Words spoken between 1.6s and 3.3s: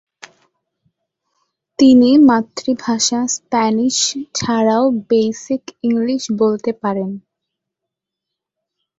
তিনি মাতৃভাষা